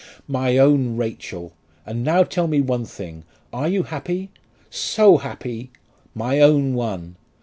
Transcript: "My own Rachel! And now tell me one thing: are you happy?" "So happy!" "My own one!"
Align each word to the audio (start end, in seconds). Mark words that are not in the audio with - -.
"My 0.27 0.57
own 0.57 0.97
Rachel! 0.97 1.53
And 1.85 2.03
now 2.03 2.23
tell 2.23 2.47
me 2.47 2.59
one 2.59 2.85
thing: 2.85 3.23
are 3.53 3.67
you 3.67 3.83
happy?" 3.83 4.31
"So 4.71 5.17
happy!" 5.17 5.69
"My 6.15 6.39
own 6.39 6.73
one!" 6.73 7.17